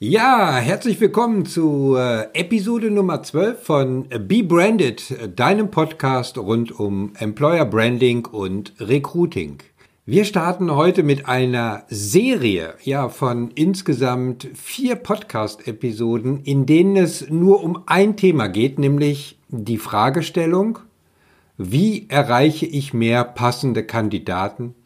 Ja, 0.00 0.58
herzlich 0.58 1.00
willkommen 1.00 1.44
zu 1.44 1.96
äh, 1.96 2.28
Episode 2.32 2.88
Nummer 2.88 3.24
12 3.24 3.60
von 3.60 4.08
Be 4.08 4.44
Branded, 4.44 5.36
deinem 5.36 5.72
Podcast 5.72 6.38
rund 6.38 6.70
um 6.78 7.14
Employer 7.18 7.64
Branding 7.64 8.24
und 8.24 8.74
Recruiting. 8.78 9.58
Wir 10.06 10.24
starten 10.24 10.70
heute 10.70 11.02
mit 11.02 11.26
einer 11.26 11.82
Serie, 11.88 12.74
ja, 12.84 13.08
von 13.08 13.50
insgesamt 13.56 14.46
vier 14.54 14.94
Podcast-Episoden, 14.94 16.44
in 16.44 16.64
denen 16.64 16.96
es 16.96 17.28
nur 17.28 17.64
um 17.64 17.82
ein 17.86 18.16
Thema 18.16 18.46
geht, 18.46 18.78
nämlich 18.78 19.36
die 19.48 19.78
Fragestellung, 19.78 20.78
wie 21.56 22.08
erreiche 22.08 22.66
ich 22.66 22.94
mehr 22.94 23.24
passende 23.24 23.82
Kandidaten 23.82 24.76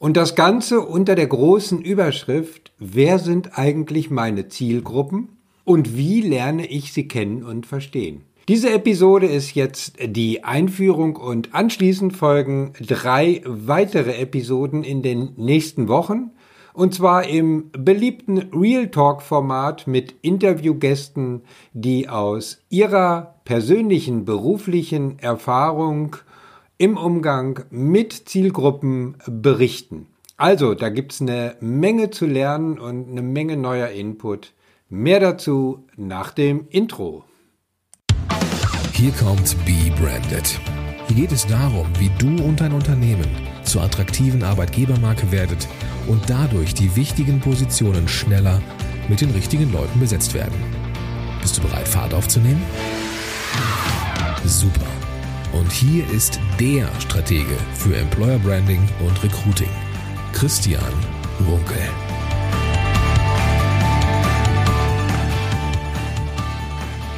und 0.00 0.16
das 0.16 0.34
Ganze 0.34 0.80
unter 0.80 1.14
der 1.14 1.26
großen 1.26 1.80
Überschrift, 1.80 2.72
wer 2.78 3.18
sind 3.20 3.58
eigentlich 3.58 4.10
meine 4.10 4.48
Zielgruppen 4.48 5.36
und 5.64 5.96
wie 5.96 6.22
lerne 6.22 6.66
ich 6.66 6.92
sie 6.92 7.06
kennen 7.06 7.44
und 7.44 7.66
verstehen. 7.66 8.22
Diese 8.48 8.72
Episode 8.72 9.26
ist 9.26 9.54
jetzt 9.54 9.98
die 10.02 10.42
Einführung 10.42 11.16
und 11.16 11.54
anschließend 11.54 12.16
folgen 12.16 12.72
drei 12.80 13.42
weitere 13.44 14.16
Episoden 14.16 14.82
in 14.82 15.02
den 15.02 15.34
nächsten 15.36 15.86
Wochen. 15.86 16.30
Und 16.72 16.94
zwar 16.94 17.28
im 17.28 17.70
beliebten 17.72 18.38
Real 18.54 18.88
Talk 18.88 19.20
Format 19.20 19.86
mit 19.86 20.14
Interviewgästen, 20.22 21.42
die 21.74 22.08
aus 22.08 22.62
ihrer 22.70 23.34
persönlichen 23.44 24.24
beruflichen 24.24 25.18
Erfahrung 25.18 26.16
im 26.80 26.96
Umgang 26.96 27.66
mit 27.68 28.14
Zielgruppen 28.30 29.18
berichten. 29.26 30.06
Also, 30.38 30.72
da 30.72 30.88
gibt's 30.88 31.20
eine 31.20 31.56
Menge 31.60 32.08
zu 32.08 32.24
lernen 32.24 32.78
und 32.78 33.10
eine 33.10 33.20
Menge 33.20 33.58
neuer 33.58 33.88
Input. 33.88 34.54
Mehr 34.88 35.20
dazu 35.20 35.84
nach 35.98 36.32
dem 36.32 36.68
Intro. 36.70 37.24
Hier 38.94 39.12
kommt 39.12 39.54
Be 39.66 39.92
Branded. 40.00 40.58
Hier 41.06 41.16
geht 41.16 41.32
es 41.32 41.46
darum, 41.46 41.86
wie 41.98 42.10
du 42.18 42.42
und 42.42 42.62
dein 42.62 42.72
Unternehmen 42.72 43.28
zur 43.62 43.82
attraktiven 43.82 44.42
Arbeitgebermarke 44.42 45.30
werdet 45.30 45.68
und 46.08 46.30
dadurch 46.30 46.72
die 46.72 46.96
wichtigen 46.96 47.40
Positionen 47.40 48.08
schneller 48.08 48.62
mit 49.10 49.20
den 49.20 49.32
richtigen 49.32 49.70
Leuten 49.70 50.00
besetzt 50.00 50.32
werden. 50.32 50.58
Bist 51.42 51.58
du 51.58 51.60
bereit, 51.60 51.86
Fahrt 51.86 52.14
aufzunehmen? 52.14 52.62
Super. 54.46 54.99
Und 55.52 55.72
hier 55.72 56.08
ist 56.10 56.38
der 56.60 56.88
Stratege 57.00 57.56
für 57.74 57.96
Employer 57.96 58.38
Branding 58.38 58.88
und 59.00 59.22
Recruiting, 59.24 59.68
Christian 60.32 60.92
Runkel. 61.48 61.76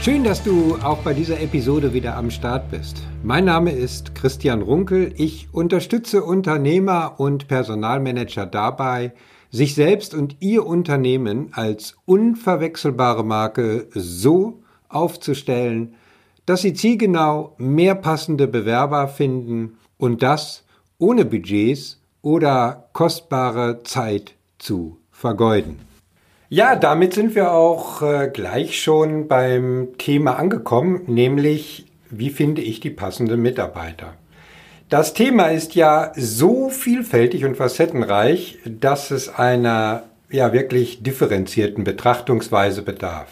Schön, 0.01 0.25
dass 0.25 0.43
du 0.43 0.77
auch 0.83 0.99
bei 0.99 1.13
dieser 1.13 1.41
Episode 1.41 1.93
wieder 1.93 2.17
am 2.17 2.31
Start 2.31 2.71
bist. 2.71 3.03
Mein 3.23 3.45
Name 3.45 3.71
ist 3.71 4.15
Christian 4.15 4.63
Runkel. 4.63 5.13
Ich 5.19 5.49
unterstütze 5.53 6.25
Unternehmer 6.25 7.21
und 7.21 7.49
Personalmanager 7.49 8.47
dabei, 8.47 9.13
sich 9.51 9.75
selbst 9.75 10.15
und 10.15 10.37
ihr 10.41 10.65
Unternehmen 10.65 11.51
als 11.53 11.97
unverwechselbare 12.07 13.25
Marke 13.25 13.89
so 13.93 14.63
aufzustellen, 14.89 15.95
dass 16.47 16.63
sie 16.63 16.75
zielgenau 16.75 17.55
mehr 17.59 17.95
passende 17.95 18.49
Bewerber 18.49 19.09
finden 19.09 19.79
und 19.99 20.23
das 20.23 20.65
ohne 20.99 21.25
Budgets 21.25 22.01
oder 22.23 22.89
kostbare 22.93 23.83
Zeit 23.83 24.35
zu 24.59 24.99
vergeuden. 25.11 25.79
Ja, 26.49 26.77
damit 26.77 27.15
sind 27.15 27.35
wir 27.35 27.53
auch 27.53 28.03
äh, 28.03 28.31
gleich 28.33 28.81
schon 28.83 29.27
beim 29.27 29.89
Thema 29.99 30.37
angekommen, 30.39 31.03
nämlich 31.07 31.87
wie 32.11 32.31
finde 32.31 32.61
ich 32.61 32.81
die 32.81 32.91
passenden 32.91 33.41
Mitarbeiter. 33.41 34.15
Das 34.91 35.15
Thema 35.15 35.47
ist 35.47 35.75
ja 35.75 36.13
so 36.15 36.69
vielfältig 36.69 37.47
und 37.47 37.57
facettenreich, 37.57 38.59
dass 38.67 39.11
es 39.11 39.31
einer 39.35 40.03
ja 40.31 40.53
wirklich 40.53 41.03
differenzierten 41.03 41.85
Betrachtungsweise 41.85 42.83
bedarf. 42.83 43.29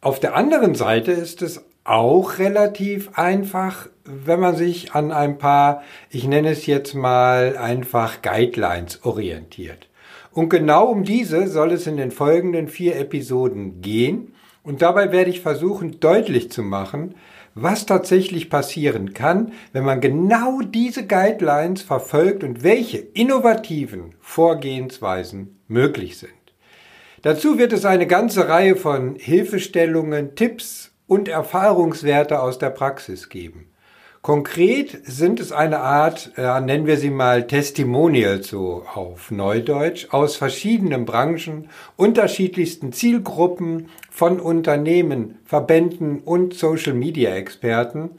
Auf 0.00 0.20
der 0.20 0.36
anderen 0.36 0.76
Seite 0.76 1.10
ist 1.10 1.42
es 1.42 1.64
auch 1.84 2.38
relativ 2.38 3.10
einfach, 3.14 3.88
wenn 4.04 4.40
man 4.40 4.56
sich 4.56 4.94
an 4.94 5.12
ein 5.12 5.38
paar, 5.38 5.82
ich 6.10 6.26
nenne 6.26 6.50
es 6.50 6.66
jetzt 6.66 6.94
mal 6.94 7.56
einfach 7.56 8.22
Guidelines 8.22 9.04
orientiert. 9.04 9.88
Und 10.32 10.48
genau 10.48 10.86
um 10.86 11.04
diese 11.04 11.46
soll 11.46 11.72
es 11.72 11.86
in 11.86 11.96
den 11.96 12.10
folgenden 12.10 12.68
vier 12.68 12.96
Episoden 12.96 13.82
gehen. 13.82 14.34
Und 14.62 14.82
dabei 14.82 15.12
werde 15.12 15.30
ich 15.30 15.42
versuchen 15.42 16.00
deutlich 16.00 16.50
zu 16.50 16.62
machen, 16.62 17.14
was 17.54 17.86
tatsächlich 17.86 18.50
passieren 18.50 19.14
kann, 19.14 19.52
wenn 19.72 19.84
man 19.84 20.00
genau 20.00 20.60
diese 20.60 21.06
Guidelines 21.06 21.82
verfolgt 21.82 22.42
und 22.42 22.64
welche 22.64 22.98
innovativen 22.98 24.14
Vorgehensweisen 24.20 25.60
möglich 25.68 26.18
sind. 26.18 26.32
Dazu 27.22 27.58
wird 27.58 27.72
es 27.72 27.84
eine 27.84 28.06
ganze 28.06 28.48
Reihe 28.48 28.74
von 28.74 29.14
Hilfestellungen, 29.16 30.34
Tipps 30.34 30.93
und 31.06 31.28
Erfahrungswerte 31.28 32.40
aus 32.40 32.58
der 32.58 32.70
Praxis 32.70 33.28
geben. 33.28 33.68
Konkret 34.24 35.00
sind 35.04 35.38
es 35.38 35.52
eine 35.52 35.80
Art, 35.80 36.32
äh, 36.38 36.58
nennen 36.62 36.86
wir 36.86 36.96
sie 36.96 37.10
mal 37.10 37.46
Testimonials 37.46 38.48
so 38.48 38.86
auf 38.94 39.30
Neudeutsch, 39.30 40.06
aus 40.12 40.36
verschiedenen 40.36 41.04
Branchen, 41.04 41.68
unterschiedlichsten 41.96 42.94
Zielgruppen 42.94 43.90
von 44.10 44.40
Unternehmen, 44.40 45.40
Verbänden 45.44 46.20
und 46.20 46.54
Social-Media-Experten, 46.54 48.12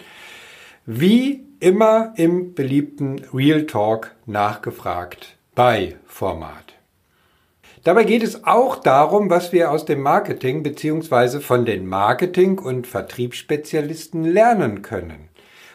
wie 0.86 1.44
immer 1.60 2.14
im 2.18 2.54
beliebten 2.54 3.26
Real 3.34 3.66
Talk 3.66 4.12
nachgefragt 4.28 5.38
bei 5.56 5.96
Format. 6.06 6.75
Dabei 7.86 8.04
geht 8.04 8.24
es 8.24 8.46
auch 8.46 8.78
darum, 8.78 9.30
was 9.30 9.52
wir 9.52 9.70
aus 9.70 9.86
dem 9.86 10.02
Marketing 10.02 10.64
bzw. 10.64 11.40
von 11.40 11.66
den 11.66 11.86
Marketing- 11.86 12.58
und 12.58 12.88
Vertriebsspezialisten 12.88 14.24
lernen 14.24 14.82
können. 14.82 15.30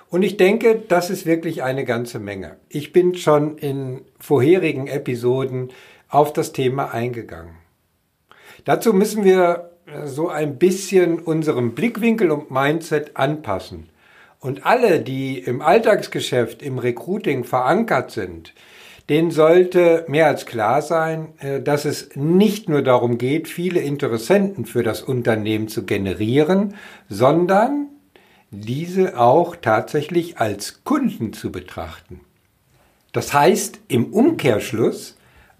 Und 0.08 0.24
ich 0.24 0.36
denke, 0.36 0.82
das 0.88 1.08
ist 1.08 1.24
wirklich 1.24 1.62
eine 1.62 1.84
ganze 1.84 2.18
Menge. 2.18 2.56
Ich 2.68 2.92
bin 2.92 3.14
schon 3.14 3.58
in 3.58 4.00
vorherigen 4.18 4.88
Episoden 4.88 5.70
auf 6.08 6.32
das 6.32 6.50
Thema 6.50 6.92
eingegangen. 6.92 7.54
Dazu 8.64 8.92
müssen 8.92 9.22
wir 9.22 9.70
äh, 9.86 10.08
so 10.08 10.28
ein 10.28 10.58
bisschen 10.58 11.20
unseren 11.20 11.76
Blickwinkel 11.76 12.32
und 12.32 12.50
Mindset 12.50 13.16
anpassen. 13.16 13.88
Und 14.40 14.66
alle, 14.66 14.98
die 14.98 15.38
im 15.38 15.60
Alltagsgeschäft, 15.60 16.60
im 16.60 16.78
Recruiting 16.78 17.44
verankert 17.44 18.10
sind, 18.10 18.52
denen 19.10 19.32
sollte 19.32 20.04
mehr 20.06 20.28
als 20.28 20.46
klar 20.46 20.82
sein, 20.82 21.34
äh, 21.40 21.60
dass 21.60 21.84
es 21.84 22.10
nicht 22.14 22.68
nur 22.68 22.80
darum 22.80 23.18
geht, 23.18 23.48
viele 23.48 23.80
Interessenten 23.80 24.64
für 24.64 24.84
das 24.84 25.02
Unternehmen 25.02 25.66
zu 25.66 25.84
generieren, 25.84 26.76
sondern 27.08 27.88
diese 28.52 29.18
auch 29.18 29.56
tatsächlich 29.56 30.38
als 30.38 30.84
Kunden 30.84 31.32
zu 31.32 31.50
betrachten. 31.50 32.20
Das 33.12 33.34
heißt 33.34 33.80
im 33.88 34.12
Umkehrschluss 34.12 35.16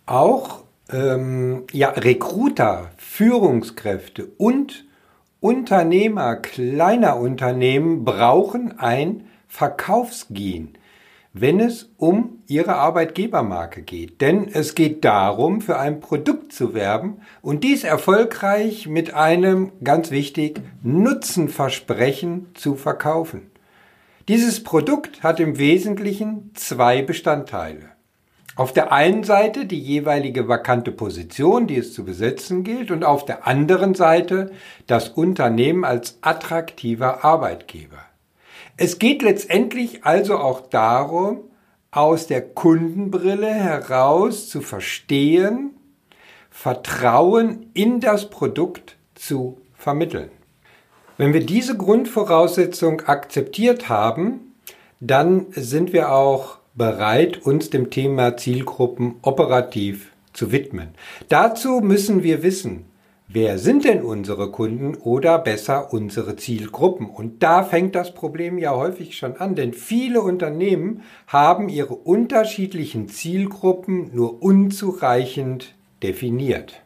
auch 0.07 0.63
ähm, 0.93 1.65
ja, 1.73 1.91
Recruiter, 1.91 2.93
Führungskräfte 2.99 4.29
und 4.39 4.85
Unternehmer 5.41 6.37
kleiner 6.37 7.17
Unternehmen 7.17 8.05
brauchen 8.05 8.79
ein 8.79 9.25
Verkaufsgehen 9.49 10.77
wenn 11.33 11.61
es 11.61 11.91
um 11.97 12.43
Ihre 12.47 12.75
Arbeitgebermarke 12.75 13.83
geht. 13.83 14.21
Denn 14.21 14.49
es 14.49 14.75
geht 14.75 15.05
darum, 15.05 15.61
für 15.61 15.79
ein 15.79 16.01
Produkt 16.01 16.53
zu 16.53 16.75
werben 16.75 17.21
und 17.41 17.63
dies 17.63 17.85
erfolgreich 17.85 18.89
mit 18.89 19.15
einem, 19.15 19.73
ganz 19.85 20.11
wichtig, 20.11 20.61
Nutzenversprechen 20.83 22.49
zu 22.55 22.75
verkaufen. 22.75 23.51
Dieses 24.29 24.63
Produkt 24.63 25.23
hat 25.23 25.41
im 25.41 25.59
Wesentlichen 25.59 26.51
zwei 26.55 27.03
Bestandteile. 27.03 27.91
Auf 28.57 28.73
der 28.73 28.93
einen 28.93 29.25
Seite 29.25 29.65
die 29.65 29.79
jeweilige 29.79 30.47
vakante 30.49 30.93
Position, 30.93 31.67
die 31.67 31.77
es 31.77 31.95
zu 31.95 32.05
besetzen 32.05 32.63
gilt, 32.63 32.91
und 32.91 33.05
auf 33.05 33.25
der 33.25 33.47
anderen 33.47 33.95
Seite 33.95 34.51
das 34.87 35.09
Unternehmen 35.09 35.85
als 35.85 36.19
attraktiver 36.21 37.25
Arbeitgeber. 37.25 38.10
Es 38.83 38.99
geht 38.99 39.21
letztendlich 39.21 40.05
also 40.05 40.39
auch 40.39 40.63
darum, 40.63 41.43
aus 41.91 42.27
der 42.29 42.41
Kundenbrille 42.41 43.53
heraus 43.53 44.49
zu 44.49 44.63
verstehen, 44.63 45.73
Vertrauen 46.49 47.67
in 47.75 48.01
das 48.01 48.31
Produkt 48.31 48.97
zu 49.15 49.61
vermitteln. 49.75 50.31
Wenn 51.19 51.35
wir 51.35 51.45
diese 51.45 51.77
Grundvoraussetzung 51.77 53.03
akzeptiert 53.03 53.91
haben, 53.91 54.55
dann 54.99 55.49
sind 55.51 55.93
wir 55.93 56.11
auch 56.13 56.57
bereit, 56.73 57.45
uns 57.45 57.69
dem 57.69 57.91
Thema 57.91 58.39
Zielgruppen 58.39 59.17
operativ 59.21 60.11
zu 60.33 60.53
widmen. 60.53 60.95
Dazu 61.29 61.81
müssen 61.83 62.23
wir 62.23 62.43
wissen, 62.43 62.87
wer 63.33 63.59
sind 63.59 63.85
denn 63.85 64.03
unsere 64.03 64.51
Kunden 64.51 64.97
oder 64.97 65.39
besser 65.39 65.93
unsere 65.93 66.37
Zielgruppen? 66.37 67.07
Und 67.09 67.43
da 67.43 67.63
fängt 67.63 67.95
das 67.95 68.13
Problem 68.15 68.59
ja 68.59 68.75
häufig 68.75 69.17
schon 69.17 69.37
an, 69.37 69.55
denn 69.55 69.73
viele 69.73 70.21
Unternehmen 70.21 71.03
haben 71.27 71.69
ihre 71.69 71.95
unterschiedlichen 71.95 73.09
Zielgruppen 73.09 74.11
nur 74.15 74.43
unzureichend 74.43 75.75
definiert. 76.03 76.83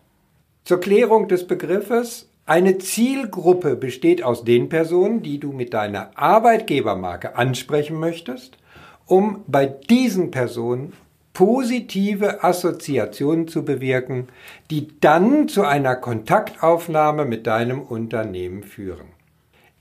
Zur 0.65 0.81
Klärung 0.81 1.29
des 1.29 1.47
Begriffes 1.47 2.29
eine 2.47 2.77
Zielgruppe 2.77 3.75
besteht 3.75 4.23
aus 4.23 4.45
den 4.45 4.69
Personen, 4.69 5.23
die 5.23 5.41
du 5.41 5.53
mit 5.53 5.73
deiner 5.73 6.11
Arbeitgebermarke 6.15 7.37
ansprechen 7.37 7.99
möchtest, 7.99 8.59
um 9.07 9.45
bei 9.47 9.65
diesen 9.65 10.31
Personen 10.31 10.93
positive 11.35 12.45
Assoziationen 12.45 13.49
zu 13.49 13.65
bewirken, 13.65 14.29
die 14.71 14.89
dann 15.01 15.49
zu 15.49 15.65
einer 15.65 15.97
Kontaktaufnahme 15.97 17.27
mit 17.27 17.47
deinem 17.47 17.83
Unternehmen 17.83 18.63
führen. 18.63 19.09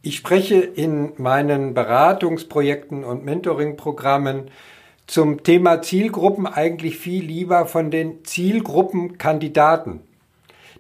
Ich 0.02 0.18
spreche 0.18 0.56
in 0.56 1.14
meinen 1.18 1.74
Beratungsprojekten 1.74 3.06
und 3.06 3.24
Mentoringprogrammen 3.24 4.50
zum 5.08 5.44
Thema 5.44 5.82
Zielgruppen 5.82 6.48
eigentlich 6.48 6.98
viel 6.98 7.24
lieber 7.24 7.68
von 7.68 7.92
den 7.92 8.26
Zielgruppenkandidaten. 8.26 10.02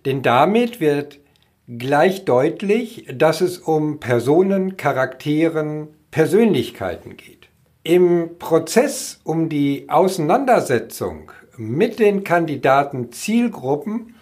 Denn 0.05 0.23
damit 0.23 0.79
wird 0.79 1.19
gleich 1.67 2.25
deutlich, 2.25 3.05
dass 3.13 3.41
es 3.41 3.59
um 3.59 3.99
Personen, 3.99 4.75
Charakteren, 4.75 5.89
Persönlichkeiten 6.11 7.15
geht. 7.15 7.42
Im 7.85 8.37
Prozess 8.39 9.19
um 9.25 9.49
die 9.49 9.89
Auseinandersetzung 9.89 11.33
mit 11.57 11.99
den 11.99 12.23
Kandidaten 12.23 13.11
Zielgruppen 13.11 14.15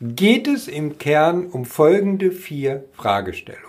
geht 0.00 0.46
es 0.46 0.68
im 0.68 0.96
Kern 0.96 1.46
um 1.46 1.64
folgende 1.64 2.30
vier 2.30 2.84
Fragestellungen. 2.92 3.66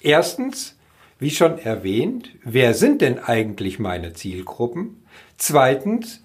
Erstens, 0.00 0.78
wie 1.18 1.30
schon 1.30 1.58
erwähnt, 1.58 2.30
wer 2.44 2.74
sind 2.74 3.02
denn 3.02 3.18
eigentlich 3.18 3.80
meine 3.80 4.12
Zielgruppen? 4.12 5.02
Zweitens, 5.38 6.22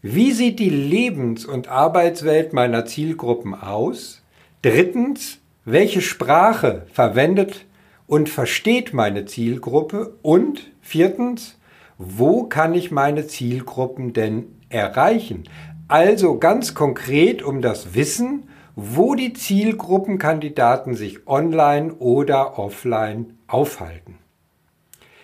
wie 0.00 0.30
sieht 0.30 0.60
die 0.60 0.70
Lebens- 0.70 1.44
und 1.44 1.66
Arbeitswelt 1.66 2.52
meiner 2.52 2.86
Zielgruppen 2.86 3.52
aus? 3.52 4.22
Drittens, 4.62 5.38
welche 5.64 6.02
Sprache 6.02 6.86
verwendet 6.92 7.66
und 8.06 8.28
versteht 8.28 8.94
meine 8.94 9.24
Zielgruppe? 9.24 10.14
Und 10.22 10.70
viertens, 10.80 11.56
wo 11.98 12.44
kann 12.44 12.74
ich 12.74 12.90
meine 12.90 13.26
Zielgruppen 13.26 14.12
denn 14.12 14.46
erreichen? 14.68 15.44
Also 15.88 16.38
ganz 16.38 16.74
konkret 16.74 17.42
um 17.42 17.62
das 17.62 17.94
Wissen, 17.94 18.48
wo 18.76 19.14
die 19.14 19.32
Zielgruppenkandidaten 19.32 20.94
sich 20.94 21.26
online 21.28 21.94
oder 21.94 22.58
offline 22.58 23.38
aufhalten. 23.46 24.18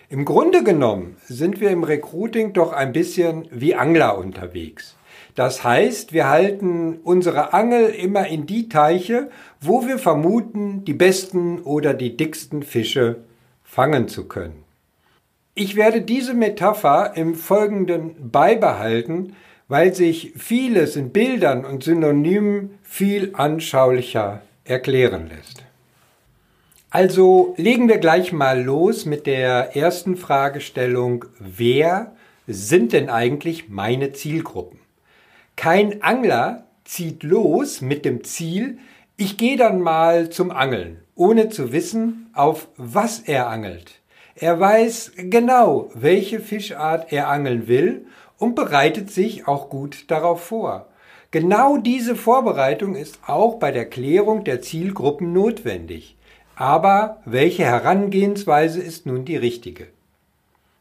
Im 0.09 0.25
Grunde 0.25 0.63
genommen 0.63 1.17
sind 1.25 1.59
wir 1.61 1.69
im 1.69 1.83
Recruiting 1.83 2.53
doch 2.53 2.73
ein 2.73 2.91
bisschen 2.91 3.47
wie 3.51 3.75
Angler 3.75 4.17
unterwegs. 4.17 4.95
Das 5.35 5.63
heißt, 5.63 6.11
wir 6.11 6.29
halten 6.29 6.99
unsere 7.03 7.53
Angel 7.53 7.89
immer 7.89 8.27
in 8.27 8.45
die 8.45 8.67
Teiche, 8.67 9.29
wo 9.61 9.87
wir 9.87 9.97
vermuten, 9.97 10.83
die 10.83 10.93
besten 10.93 11.61
oder 11.61 11.93
die 11.93 12.17
dicksten 12.17 12.63
Fische 12.63 13.23
fangen 13.63 14.09
zu 14.09 14.27
können. 14.27 14.63
Ich 15.53 15.75
werde 15.75 16.01
diese 16.01 16.33
Metapher 16.33 17.13
im 17.15 17.35
Folgenden 17.35 18.31
beibehalten, 18.31 19.35
weil 19.67 19.93
sich 19.93 20.33
vieles 20.37 20.95
in 20.95 21.11
Bildern 21.11 21.65
und 21.65 21.83
Synonymen 21.83 22.77
viel 22.83 23.31
anschaulicher 23.33 24.41
erklären 24.63 25.29
lässt. 25.29 25.63
Also 26.89 27.53
legen 27.57 27.89
wir 27.89 27.97
gleich 27.97 28.31
mal 28.31 28.61
los 28.61 29.05
mit 29.05 29.25
der 29.27 29.75
ersten 29.75 30.17
Fragestellung, 30.17 31.25
wer 31.39 32.13
sind 32.47 32.93
denn 32.93 33.09
eigentlich 33.09 33.69
meine 33.69 34.13
Zielgruppen? 34.13 34.79
Kein 35.55 36.01
Angler 36.01 36.65
zieht 36.85 37.23
los 37.23 37.81
mit 37.81 38.03
dem 38.03 38.23
Ziel, 38.23 38.77
ich 39.15 39.37
gehe 39.37 39.55
dann 39.55 39.81
mal 39.81 40.29
zum 40.29 40.51
Angeln, 40.51 40.99
ohne 41.15 41.49
zu 41.49 41.71
wissen, 41.71 42.29
auf 42.33 42.67
was 42.75 43.19
er 43.19 43.47
angelt. 43.47 44.00
Er 44.35 44.59
weiß 44.59 45.13
genau, 45.17 45.89
welche 45.93 46.39
Fischart 46.39 47.11
er 47.11 47.27
angeln 47.27 47.67
will 47.67 48.05
und 48.37 48.55
bereitet 48.55 49.11
sich 49.11 49.47
auch 49.47 49.69
gut 49.69 50.05
darauf 50.09 50.43
vor. 50.43 50.87
Genau 51.31 51.77
diese 51.77 52.15
Vorbereitung 52.15 52.95
ist 52.95 53.19
auch 53.27 53.55
bei 53.55 53.71
der 53.71 53.85
Klärung 53.85 54.43
der 54.43 54.61
Zielgruppen 54.61 55.33
notwendig. 55.33 56.17
Aber 56.55 57.21
welche 57.25 57.63
Herangehensweise 57.63 58.81
ist 58.81 59.05
nun 59.05 59.25
die 59.25 59.37
richtige? 59.37 59.87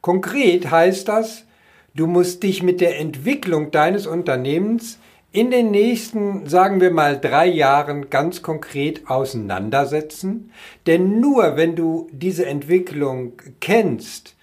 Konkret 0.00 0.70
heißt 0.70 1.08
das, 1.08 1.44
Du 1.92 2.06
musst 2.06 2.44
dich 2.44 2.62
mit 2.62 2.80
der 2.80 3.00
Entwicklung 3.00 3.72
deines 3.72 4.06
Unternehmens 4.06 4.98
in 5.32 5.50
den 5.50 5.70
nächsten, 5.70 6.48
sagen 6.48 6.80
wir 6.80 6.90
mal, 6.90 7.20
drei 7.20 7.46
Jahren 7.46 8.10
ganz 8.10 8.42
konkret 8.42 9.08
auseinandersetzen. 9.08 10.52
Denn 10.86 11.20
nur 11.20 11.56
wenn 11.56 11.76
du 11.76 12.08
diese 12.12 12.46
Entwicklung 12.46 13.34
kennst, 13.60 14.34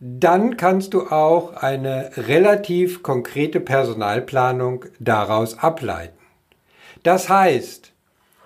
dann 0.00 0.56
kannst 0.56 0.94
du 0.94 1.08
auch 1.08 1.54
eine 1.54 2.12
relativ 2.16 3.02
konkrete 3.02 3.60
Personalplanung 3.60 4.86
daraus 4.98 5.58
ableiten. 5.58 6.16
Das 7.02 7.28
heißt, 7.28 7.92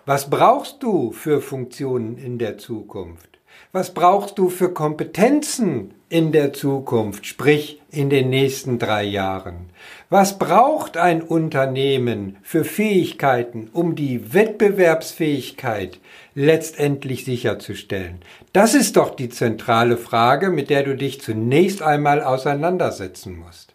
was 0.04 0.28
brauchst 0.30 0.82
du 0.82 1.12
für 1.12 1.40
Funktionen 1.40 2.18
in 2.18 2.38
der 2.38 2.58
Zukunft? 2.58 3.38
Was 3.70 3.94
brauchst 3.94 4.38
du 4.38 4.50
für 4.50 4.72
Kompetenzen 4.72 5.94
in 6.14 6.30
der 6.30 6.52
Zukunft, 6.52 7.26
sprich 7.26 7.80
in 7.90 8.08
den 8.08 8.30
nächsten 8.30 8.78
drei 8.78 9.02
Jahren? 9.02 9.70
Was 10.10 10.38
braucht 10.38 10.96
ein 10.96 11.22
Unternehmen 11.22 12.36
für 12.44 12.64
Fähigkeiten, 12.64 13.68
um 13.72 13.96
die 13.96 14.32
Wettbewerbsfähigkeit 14.32 15.98
letztendlich 16.36 17.24
sicherzustellen? 17.24 18.20
Das 18.52 18.74
ist 18.74 18.96
doch 18.96 19.16
die 19.16 19.28
zentrale 19.28 19.96
Frage, 19.96 20.50
mit 20.50 20.70
der 20.70 20.84
du 20.84 20.94
dich 20.94 21.20
zunächst 21.20 21.82
einmal 21.82 22.22
auseinandersetzen 22.22 23.36
musst. 23.36 23.74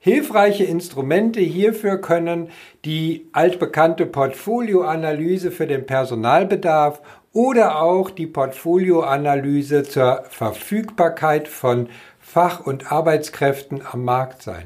Hilfreiche 0.00 0.64
Instrumente 0.64 1.40
hierfür 1.40 1.98
können 1.98 2.48
die 2.86 3.28
altbekannte 3.32 4.06
Portfolioanalyse 4.06 5.50
für 5.50 5.66
den 5.66 5.84
Personalbedarf 5.84 7.02
oder 7.34 7.82
auch 7.82 8.10
die 8.10 8.26
Portfolioanalyse 8.26 9.82
zur 9.82 10.24
Verfügbarkeit 10.30 11.48
von 11.48 11.90
Fach- 12.20 12.60
und 12.60 12.90
Arbeitskräften 12.90 13.82
am 13.84 14.04
Markt 14.04 14.42
sein. 14.42 14.64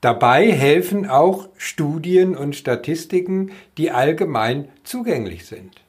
Dabei 0.00 0.52
helfen 0.52 1.10
auch 1.10 1.48
Studien 1.56 2.36
und 2.36 2.54
Statistiken, 2.54 3.50
die 3.78 3.90
allgemein 3.90 4.68
zugänglich 4.84 5.46
sind. 5.46 5.82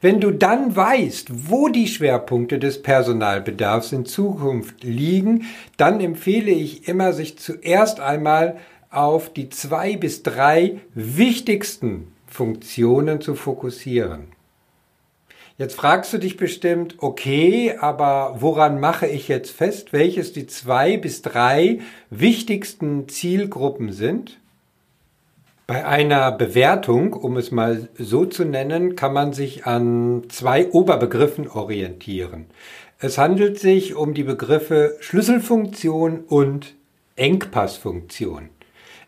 Wenn 0.00 0.20
du 0.20 0.32
dann 0.32 0.76
weißt, 0.76 1.48
wo 1.50 1.68
die 1.68 1.88
Schwerpunkte 1.88 2.58
des 2.58 2.82
Personalbedarfs 2.82 3.92
in 3.92 4.04
Zukunft 4.04 4.84
liegen, 4.84 5.46
dann 5.76 6.00
empfehle 6.00 6.50
ich 6.50 6.88
immer, 6.88 7.12
sich 7.12 7.38
zuerst 7.38 8.00
einmal 8.00 8.58
auf 8.90 9.32
die 9.32 9.48
zwei 9.48 9.96
bis 9.96 10.22
drei 10.22 10.80
wichtigsten 10.94 12.12
Funktionen 12.26 13.20
zu 13.20 13.34
fokussieren. 13.34 14.33
Jetzt 15.56 15.76
fragst 15.76 16.12
du 16.12 16.18
dich 16.18 16.36
bestimmt, 16.36 16.96
okay, 16.98 17.76
aber 17.78 18.38
woran 18.40 18.80
mache 18.80 19.06
ich 19.06 19.28
jetzt 19.28 19.52
fest, 19.52 19.92
welches 19.92 20.32
die 20.32 20.48
zwei 20.48 20.96
bis 20.96 21.22
drei 21.22 21.78
wichtigsten 22.10 23.08
Zielgruppen 23.08 23.92
sind? 23.92 24.40
Bei 25.68 25.86
einer 25.86 26.32
Bewertung, 26.32 27.12
um 27.12 27.36
es 27.36 27.52
mal 27.52 27.88
so 27.96 28.26
zu 28.26 28.44
nennen, 28.44 28.96
kann 28.96 29.12
man 29.12 29.32
sich 29.32 29.64
an 29.64 30.24
zwei 30.28 30.70
Oberbegriffen 30.72 31.48
orientieren. 31.48 32.46
Es 32.98 33.16
handelt 33.16 33.60
sich 33.60 33.94
um 33.94 34.12
die 34.12 34.24
Begriffe 34.24 34.96
Schlüsselfunktion 35.00 36.24
und 36.26 36.74
Engpassfunktion. 37.14 38.48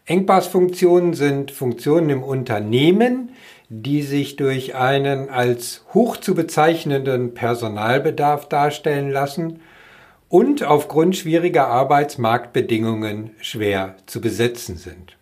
Engpassfunktionen 0.07 1.15
sind 1.15 1.51
Funktionen 1.51 2.11
im 2.11 2.23
Unternehmen, 2.23 3.31
die 3.69 4.03
sich 4.03 4.37
durch 4.37 4.75
einen 4.75 5.29
als 5.29 5.85
hoch 5.93 6.17
zu 6.17 6.35
bezeichnenden 6.35 7.35
Personalbedarf 7.35 8.49
darstellen 8.49 9.11
lassen 9.11 9.61
und 10.29 10.63
aufgrund 10.63 11.17
schwieriger 11.17 11.69
Arbeitsmarktbedingungen 11.69 13.31
schwer 13.41 13.97
zu 14.07 14.21
besetzen 14.21 14.77
sind. 14.77 15.17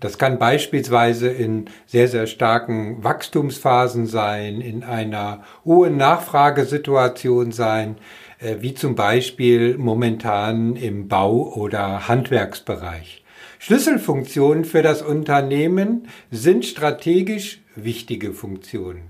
Das 0.00 0.18
kann 0.18 0.38
beispielsweise 0.38 1.28
in 1.28 1.66
sehr, 1.86 2.08
sehr 2.08 2.26
starken 2.26 3.02
Wachstumsphasen 3.02 4.06
sein, 4.06 4.60
in 4.60 4.84
einer 4.84 5.42
hohen 5.64 5.96
Nachfragesituation 5.96 7.50
sein, 7.50 7.96
äh, 8.38 8.56
wie 8.60 8.74
zum 8.74 8.94
Beispiel 8.94 9.78
momentan 9.78 10.76
im 10.76 11.08
Bau- 11.08 11.54
oder 11.54 12.08
Handwerksbereich. 12.08 13.24
Schlüsselfunktionen 13.58 14.64
für 14.64 14.82
das 14.82 15.02
Unternehmen 15.02 16.08
sind 16.30 16.64
strategisch 16.64 17.60
wichtige 17.74 18.32
Funktionen. 18.32 19.02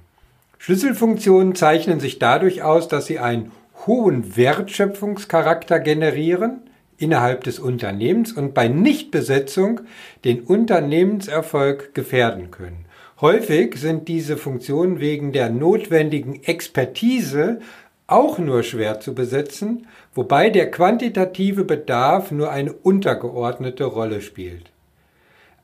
Schlüsselfunktionen 0.59 1.55
zeichnen 1.55 2.01
sich 2.01 2.19
dadurch 2.19 2.63
aus, 2.63 2.89
dass 2.89 3.07
sie 3.07 3.19
einen 3.19 3.53
hohen 3.87 4.37
Wertschöpfungscharakter 4.37 5.81
generieren 5.81 6.61
innerhalb 6.99 7.45
des 7.45 7.59
Unternehmens 7.59 8.33
und 8.33 8.55
bei 8.55 8.69
Nichtbesetzung 8.69 9.83
den 10.25 10.41
Unternehmenserfolg 10.41 11.95
gefährden 11.95 12.51
können. 12.51 12.87
Häufig 13.21 13.77
sind 13.77 14.09
diese 14.09 14.37
Funktionen 14.37 15.01
wegen 15.01 15.33
der 15.33 15.51
notwendigen 15.51 16.43
Expertise 16.45 17.61
auch 18.07 18.39
nur 18.39 18.63
schwer 18.63 19.01
zu 19.01 19.15
besetzen, 19.15 19.87
wobei 20.17 20.51
der 20.51 20.71
quantitative 20.71 21.65
Bedarf 21.65 22.33
nur 22.33 22.51
eine 22.51 22.73
untergeordnete 22.73 23.85
Rolle 23.85 24.21
spielt. 24.21 24.71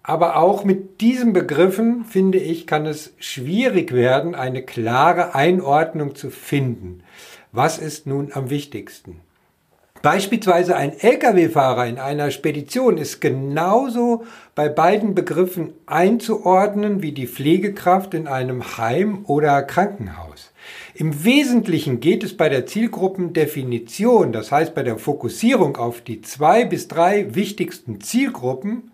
Aber 0.05 0.37
auch 0.37 0.65
mit 0.65 1.01
diesen 1.01 1.33
Begriffen, 1.33 2.05
finde 2.05 2.39
ich, 2.39 2.67
kann 2.67 2.87
es 2.87 3.15
schwierig 3.19 3.93
werden, 3.93 4.35
eine 4.35 4.63
klare 4.63 5.35
Einordnung 5.35 6.15
zu 6.15 6.31
finden. 6.31 7.03
Was 7.53 7.79
ist 7.79 8.07
nun 8.07 8.31
am 8.33 8.51
wichtigsten? 8.51 9.21
Beispielsweise 10.03 10.75
ein 10.75 10.99
Lkw-Fahrer 10.99 11.87
in 11.87 11.99
einer 12.01 12.33
Spedition 12.33 12.99
ist 12.99 13.21
genauso 13.21 14.25
bei 14.57 14.69
beiden 14.69 15.15
Begriffen 15.15 15.75
einzuordnen 15.87 17.03
wie 17.03 17.13
die 17.13 17.29
Pflegekraft 17.29 18.13
in 18.15 18.27
einem 18.27 18.77
Heim 18.79 19.25
oder 19.27 19.63
Krankenhaus. 19.63 20.52
Im 20.95 21.25
Wesentlichen 21.25 22.01
geht 22.01 22.23
es 22.23 22.37
bei 22.37 22.51
der 22.51 22.67
Zielgruppendefinition, 22.67 24.31
das 24.31 24.53
heißt 24.53 24.75
bei 24.75 24.83
der 24.83 24.99
Fokussierung 24.99 25.79
auf 25.79 26.03
die 26.03 26.21
zwei 26.21 26.67
bis 26.67 26.87
drei 26.87 27.35
wichtigsten 27.35 28.03
Zielgruppen, 28.03 28.91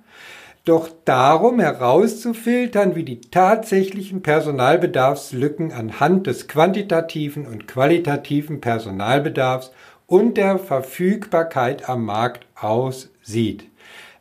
doch 0.65 0.91
darum 1.05 1.59
herauszufiltern, 1.59 2.95
wie 2.95 3.03
die 3.03 3.21
tatsächlichen 3.21 4.23
Personalbedarfslücken 4.23 5.73
anhand 5.73 6.29
des 6.29 6.47
quantitativen 6.47 7.47
und 7.47 7.67
qualitativen 7.67 8.61
Personalbedarfs 8.61 9.73
und 10.07 10.37
der 10.37 10.59
Verfügbarkeit 10.59 11.89
am 11.89 12.05
Markt 12.05 12.47
aussieht. 12.55 13.65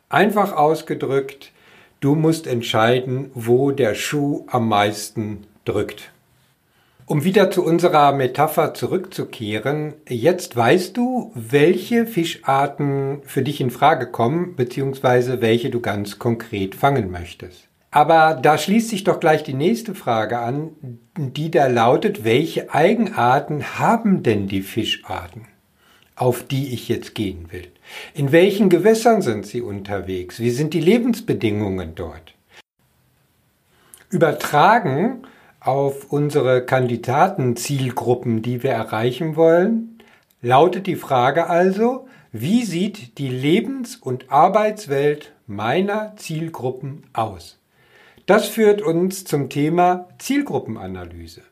Einfach 0.08 0.52
ausgedrückt, 0.52 1.52
du 2.00 2.16
musst 2.16 2.48
entscheiden, 2.48 3.30
wo 3.34 3.70
der 3.70 3.94
Schuh 3.94 4.46
am 4.48 4.68
meisten 4.68 5.46
drückt. 5.64 6.10
Um 7.08 7.24
wieder 7.24 7.50
zu 7.50 7.64
unserer 7.64 8.12
Metapher 8.12 8.74
zurückzukehren, 8.74 9.94
jetzt 10.06 10.54
weißt 10.54 10.94
du, 10.94 11.32
welche 11.34 12.04
Fischarten 12.04 13.22
für 13.24 13.40
dich 13.40 13.62
in 13.62 13.70
Frage 13.70 14.08
kommen, 14.08 14.56
beziehungsweise 14.56 15.40
welche 15.40 15.70
du 15.70 15.80
ganz 15.80 16.18
konkret 16.18 16.74
fangen 16.74 17.10
möchtest. 17.10 17.66
Aber 17.90 18.38
da 18.42 18.58
schließt 18.58 18.90
sich 18.90 19.04
doch 19.04 19.20
gleich 19.20 19.42
die 19.42 19.54
nächste 19.54 19.94
Frage 19.94 20.38
an, 20.38 20.72
die 21.16 21.50
da 21.50 21.68
lautet, 21.68 22.24
welche 22.24 22.74
Eigenarten 22.74 23.78
haben 23.78 24.22
denn 24.22 24.46
die 24.46 24.62
Fischarten? 24.62 25.46
auf 26.14 26.42
die 26.42 26.74
ich 26.74 26.88
jetzt 26.88 27.14
gehen 27.14 27.52
will? 27.52 27.68
In 28.12 28.32
welchen 28.32 28.68
Gewässern 28.70 29.22
sind 29.22 29.46
sie 29.46 29.60
unterwegs? 29.60 30.40
Wie 30.40 30.50
sind 30.50 30.74
die 30.74 30.80
Lebensbedingungen 30.80 31.94
dort? 31.94 32.34
Übertragen 34.10 35.22
auf 35.68 36.10
unsere 36.10 36.64
Kandidatenzielgruppen, 36.64 38.40
die 38.40 38.62
wir 38.62 38.70
erreichen 38.70 39.36
wollen, 39.36 39.98
lautet 40.40 40.86
die 40.86 40.96
Frage 40.96 41.50
also, 41.50 42.08
wie 42.32 42.64
sieht 42.64 43.18
die 43.18 43.28
Lebens- 43.28 43.96
und 43.96 44.32
Arbeitswelt 44.32 45.34
meiner 45.46 46.14
Zielgruppen 46.16 47.02
aus? 47.12 47.58
Das 48.24 48.48
führt 48.48 48.80
uns 48.80 49.26
zum 49.26 49.50
Thema 49.50 50.08
Zielgruppenanalyse. 50.18 51.42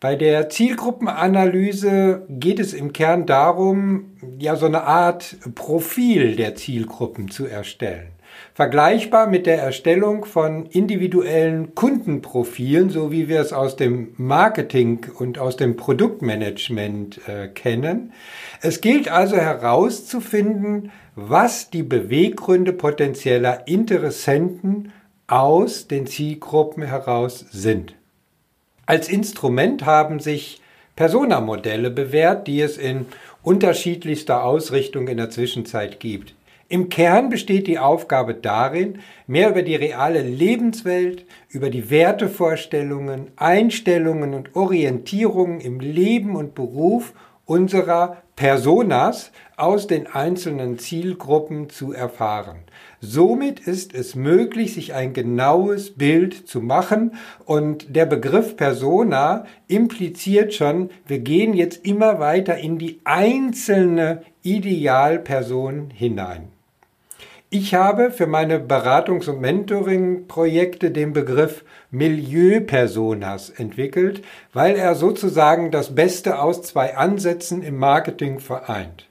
Bei 0.00 0.16
der 0.16 0.48
Zielgruppenanalyse 0.48 2.24
geht 2.30 2.60
es 2.60 2.72
im 2.72 2.94
Kern 2.94 3.26
darum, 3.26 4.16
ja 4.38 4.56
so 4.56 4.64
eine 4.64 4.84
Art 4.84 5.36
Profil 5.54 6.36
der 6.36 6.54
Zielgruppen 6.54 7.30
zu 7.30 7.44
erstellen. 7.44 8.12
Vergleichbar 8.54 9.28
mit 9.28 9.46
der 9.46 9.62
Erstellung 9.62 10.24
von 10.24 10.66
individuellen 10.66 11.74
Kundenprofilen, 11.74 12.90
so 12.90 13.12
wie 13.12 13.28
wir 13.28 13.40
es 13.40 13.52
aus 13.52 13.76
dem 13.76 14.14
Marketing 14.16 15.06
und 15.16 15.38
aus 15.38 15.56
dem 15.56 15.76
Produktmanagement 15.76 17.20
äh, 17.28 17.48
kennen. 17.48 18.12
Es 18.60 18.80
gilt 18.80 19.08
also 19.08 19.36
herauszufinden, 19.36 20.90
was 21.14 21.70
die 21.70 21.82
Beweggründe 21.82 22.72
potenzieller 22.72 23.68
Interessenten 23.68 24.92
aus 25.28 25.86
den 25.86 26.06
Zielgruppen 26.06 26.82
heraus 26.82 27.46
sind. 27.50 27.94
Als 28.86 29.08
Instrument 29.08 29.84
haben 29.84 30.18
sich 30.18 30.62
Persona-Modelle 30.96 31.90
bewährt, 31.90 32.48
die 32.48 32.60
es 32.60 32.76
in 32.76 33.06
unterschiedlichster 33.42 34.42
Ausrichtung 34.42 35.06
in 35.06 35.18
der 35.18 35.30
Zwischenzeit 35.30 36.00
gibt. 36.00 36.34
Im 36.70 36.90
Kern 36.90 37.30
besteht 37.30 37.66
die 37.66 37.78
Aufgabe 37.78 38.34
darin, 38.34 38.98
mehr 39.26 39.48
über 39.48 39.62
die 39.62 39.74
reale 39.74 40.20
Lebenswelt, 40.20 41.24
über 41.48 41.70
die 41.70 41.88
Wertevorstellungen, 41.88 43.28
Einstellungen 43.36 44.34
und 44.34 44.54
Orientierungen 44.54 45.60
im 45.60 45.80
Leben 45.80 46.36
und 46.36 46.54
Beruf 46.54 47.14
unserer 47.46 48.18
Personas 48.36 49.32
aus 49.56 49.86
den 49.86 50.06
einzelnen 50.08 50.78
Zielgruppen 50.78 51.70
zu 51.70 51.94
erfahren. 51.94 52.58
Somit 53.00 53.60
ist 53.60 53.94
es 53.94 54.14
möglich, 54.14 54.74
sich 54.74 54.92
ein 54.92 55.14
genaues 55.14 55.96
Bild 55.96 56.46
zu 56.46 56.60
machen 56.60 57.14
und 57.46 57.96
der 57.96 58.04
Begriff 58.04 58.58
Persona 58.58 59.46
impliziert 59.68 60.52
schon, 60.52 60.90
wir 61.06 61.20
gehen 61.20 61.54
jetzt 61.54 61.86
immer 61.86 62.20
weiter 62.20 62.58
in 62.58 62.76
die 62.76 63.00
einzelne 63.04 64.22
Idealperson 64.42 65.88
hinein. 65.88 66.57
Ich 67.50 67.74
habe 67.74 68.10
für 68.10 68.26
meine 68.26 68.58
Beratungs- 68.58 69.26
und 69.26 69.40
Mentoring-Projekte 69.40 70.90
den 70.90 71.14
Begriff 71.14 71.64
Milieupersonas 71.90 73.48
entwickelt, 73.48 74.22
weil 74.52 74.76
er 74.76 74.94
sozusagen 74.94 75.70
das 75.70 75.94
Beste 75.94 76.40
aus 76.40 76.60
zwei 76.60 76.98
Ansätzen 76.98 77.62
im 77.62 77.78
Marketing 77.78 78.38
vereint. 78.38 79.06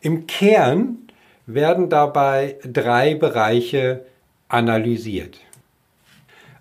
Im 0.00 0.26
Kern 0.26 1.10
werden 1.44 1.90
dabei 1.90 2.56
drei 2.64 3.14
Bereiche 3.14 4.06
analysiert. 4.48 5.38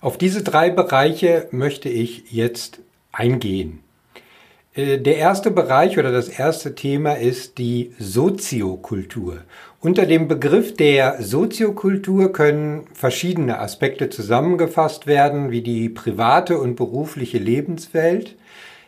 Auf 0.01 0.17
diese 0.17 0.43
drei 0.43 0.69
Bereiche 0.69 1.47
möchte 1.51 1.87
ich 1.87 2.33
jetzt 2.33 2.79
eingehen. 3.13 3.81
Äh, 4.77 4.99
der 4.99 5.17
erste 5.17 5.51
Bereich 5.51 5.97
oder 5.97 6.11
das 6.11 6.29
erste 6.29 6.75
Thema 6.75 7.13
ist 7.13 7.57
die 7.57 7.93
Soziokultur. 7.99 9.39
Unter 9.81 10.05
dem 10.05 10.27
Begriff 10.27 10.75
der 10.75 11.21
Soziokultur 11.21 12.31
können 12.31 12.85
verschiedene 12.93 13.59
Aspekte 13.59 14.09
zusammengefasst 14.09 15.07
werden, 15.07 15.51
wie 15.51 15.61
die 15.61 15.89
private 15.89 16.59
und 16.59 16.75
berufliche 16.75 17.39
Lebenswelt, 17.39 18.35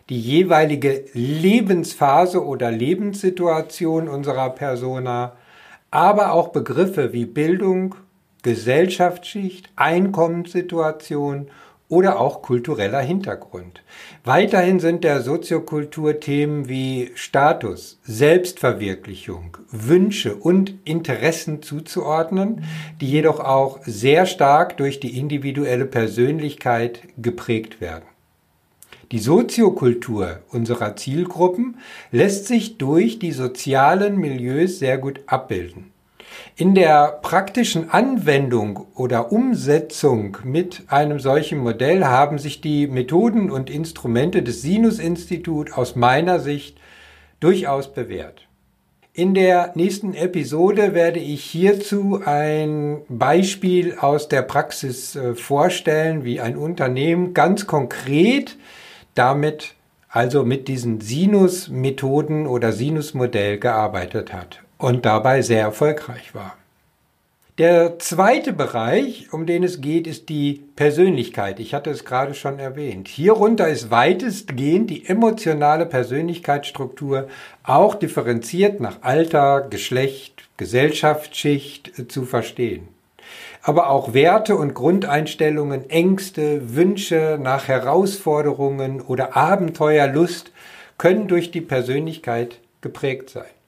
die 0.10 0.19
jeweilige 0.19 1.05
Lebensphase 1.13 2.43
oder 2.43 2.72
Lebenssituation 2.72 4.08
unserer 4.08 4.50
Persona, 4.51 5.34
aber 5.91 6.34
auch 6.34 6.50
Begriffe 6.50 7.13
wie 7.13 7.25
Bildung, 7.25 7.96
Gesellschaftsschicht, 8.41 9.69
Einkommenssituation 9.75 11.50
oder 11.89 12.19
auch 12.19 12.43
kultureller 12.43 13.01
Hintergrund. 13.01 13.81
Weiterhin 14.24 14.79
sind 14.79 15.03
der 15.03 15.22
Soziokultur 15.22 16.19
Themen 16.19 16.69
wie 16.69 17.12
Status, 17.15 18.00
Selbstverwirklichung, 18.03 19.58
Wünsche 19.72 20.36
und 20.36 20.75
Interessen 20.86 21.63
zuzuordnen, 21.63 22.63
die 23.01 23.10
jedoch 23.10 23.39
auch 23.39 23.79
sehr 23.84 24.27
stark 24.27 24.77
durch 24.77 25.00
die 25.00 25.17
individuelle 25.17 25.86
Persönlichkeit 25.86 27.01
geprägt 27.17 27.81
werden. 27.81 28.05
Die 29.12 29.19
Soziokultur 29.19 30.43
unserer 30.51 30.96
Zielgruppen 30.96 31.77
lässt 32.12 32.46
sich 32.46 32.77
durch 32.77 33.17
die 33.17 33.31
sozialen 33.31 34.17
Milieus 34.17 34.77
sehr 34.77 35.00
gut 35.00 35.22
abbilden. 35.25 35.91
In 36.55 36.75
der 36.75 37.19
praktischen 37.21 37.89
Anwendung 37.89 38.88
oder 38.95 39.31
Umsetzung 39.31 40.38
mit 40.43 40.83
einem 40.88 41.19
solchen 41.19 41.59
Modell 41.59 42.03
haben 42.03 42.38
sich 42.38 42.59
die 42.62 42.88
Methoden 42.88 43.50
und 43.50 43.69
Instrumente 43.69 44.43
des 44.43 44.62
Sinus-Institut 44.62 45.74
aus 45.74 45.95
meiner 45.95 46.39
Sicht 46.39 46.77
durchaus 47.39 47.93
bewährt. 47.93 48.48
In 49.13 49.33
der 49.33 49.71
nächsten 49.75 50.13
Episode 50.13 50.93
werde 50.93 51.19
ich 51.19 51.43
hierzu 51.43 52.21
ein 52.24 53.01
Beispiel 53.09 53.95
aus 54.00 54.27
der 54.27 54.43
Praxis 54.43 55.15
äh, 55.15 55.36
vorstellen, 55.36 56.24
wie 56.24 56.39
ein 56.39 56.55
Unternehmen 56.55 57.33
ganz 57.33 57.67
konkret 57.67 58.57
damit 59.15 59.75
also 60.09 60.43
mit 60.43 60.67
diesen 60.67 61.01
Sinus-Methoden 61.01 62.48
oder 62.48 62.71
Sinus-Modell 62.71 63.59
gearbeitet 63.59 64.33
hat 64.33 64.62
und 64.79 65.05
dabei 65.05 65.43
sehr 65.43 65.62
erfolgreich 65.62 66.33
war. 66.33 66.55
Der 67.59 68.00
zweite 68.00 68.53
Bereich, 68.53 69.33
um 69.33 69.45
den 69.45 69.63
es 69.63 69.81
geht, 69.81 70.07
ist 70.07 70.29
die 70.29 70.63
Persönlichkeit. 70.77 71.59
Ich 71.59 71.74
hatte 71.74 71.89
es 71.89 72.05
gerade 72.05 72.33
schon 72.33 72.57
erwähnt. 72.57 73.09
Hierunter 73.09 73.67
ist 73.67 73.91
weitestgehend 73.91 74.89
die 74.89 75.05
emotionale 75.05 75.86
Persönlichkeitsstruktur 75.86 77.27
auch 77.63 77.95
differenziert 77.95 78.79
nach 78.79 79.00
Alter, 79.01 79.67
Geschlecht, 79.69 80.48
Gesellschaftsschicht 80.55 82.09
zu 82.09 82.24
verstehen. 82.24 82.88
Aber 83.62 83.89
auch 83.89 84.13
Werte 84.13 84.55
und 84.55 84.74
Grundeinstellungen, 84.74 85.89
Ängste, 85.89 86.75
Wünsche 86.75 87.38
nach 87.41 87.67
Herausforderungen 87.67 89.01
oder 89.01 89.36
Abenteuerlust 89.36 90.53
können 90.98 91.27
durch 91.27 91.51
die 91.51 91.59
Persönlichkeit 91.59 92.59
geprägt 92.79 93.31
sein. 93.31 93.58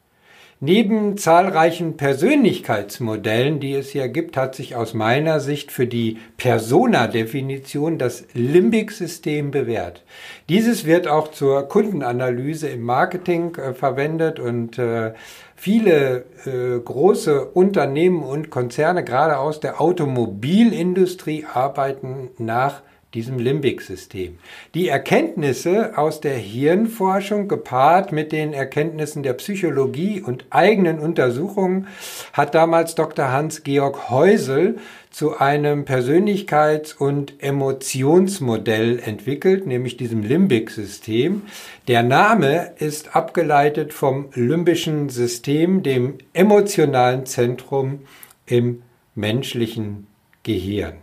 Neben 0.63 1.18
zahlreichen 1.18 1.98
Persönlichkeitsmodellen, 1.98 3.60
die 3.60 3.74
es 3.74 3.89
hier 3.89 4.10
gibt, 4.10 4.38
hat 4.38 4.53
sich 4.53 4.75
aus 4.75 4.94
meiner 4.94 5.39
Sicht 5.39 5.72
für 5.72 5.88
die 5.88 6.20
Persona-Definition 6.38 7.98
das 7.98 8.25
Limbic-System 8.36 9.50
bewährt. 9.50 10.03
Dieses 10.50 10.86
wird 10.86 11.08
auch 11.08 11.30
zur 11.30 11.68
Kundenanalyse 11.68 12.70
im 12.70 12.84
Marketing 12.84 13.56
äh, 13.56 13.74
verwendet 13.74 14.39
und 14.39 14.77
äh, 14.77 15.13
viele 15.56 16.25
äh, 16.46 16.80
große 16.80 17.44
Unternehmen 17.44 18.22
und 18.22 18.51
Konzerne, 18.51 19.03
gerade 19.03 19.39
aus 19.39 19.62
der 19.62 19.82
Automobilindustrie, 19.82 21.48
arbeiten 21.51 22.30
nach 22.38 22.84
diesem 23.13 23.39
Limbic-System. 23.39 24.38
Die 24.74 24.88
Erkenntnisse 24.88 25.98
aus 25.98 26.22
der 26.22 26.36
Hirnforschung 26.36 27.48
gepaart 27.48 28.12
mit 28.12 28.32
den 28.32 28.53
Erkenntnissen 28.53 29.22
der 29.24 29.34
Psychologie 29.34 30.22
und 30.22 30.46
eigenen 30.50 31.00
Untersuchungen 31.00 31.88
hat 32.34 32.56
damals 32.56 32.96
Dr. 32.96 33.32
Hans-Georg 33.32 34.10
Heusel 34.10 34.77
zu 35.10 35.38
einem 35.38 35.84
Persönlichkeits- 35.84 36.96
und 36.96 37.44
Emotionsmodell 37.44 39.00
entwickelt, 39.00 39.68
nämlich 39.68 39.98
diesem 39.98 40.24
Limbic-System. 40.24 41.41
Der 41.89 42.03
Name 42.03 42.72
ist 42.77 43.13
abgeleitet 43.13 43.91
vom 43.94 44.30
limbischen 44.34 45.10
System, 45.10 45.84
dem 45.84 46.20
emotionalen 46.32 47.25
Zentrum 47.25 48.00
im 48.46 48.84
menschlichen 49.15 50.08
Gehirn. 50.44 50.94